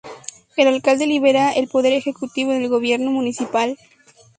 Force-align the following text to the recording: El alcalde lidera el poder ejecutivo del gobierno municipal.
El 0.57 0.67
alcalde 0.67 1.05
lidera 1.05 1.51
el 1.51 1.67
poder 1.67 1.93
ejecutivo 1.93 2.53
del 2.53 2.69
gobierno 2.69 3.11
municipal. 3.11 3.77